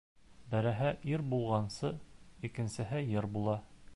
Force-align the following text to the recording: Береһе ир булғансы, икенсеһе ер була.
Береһе 0.53 0.87
ир 1.11 1.23
булғансы, 1.33 1.93
икенсеһе 2.51 3.05
ер 3.13 3.31
була. 3.37 3.59